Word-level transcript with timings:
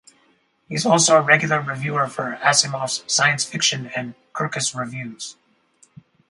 He 0.67 0.73
is 0.73 0.83
also 0.83 1.15
a 1.15 1.21
regular 1.21 1.61
reviewer 1.61 2.07
for 2.07 2.39
Asimov's 2.41 3.03
Science 3.05 3.45
Fiction 3.45 3.91
and 3.95 4.15
Kirkus 4.33 4.73
Reviews. 4.75 5.35